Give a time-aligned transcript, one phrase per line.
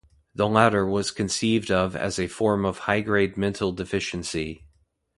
[0.33, 4.65] The latter was conceived of as a form of high-grade mental deficiency.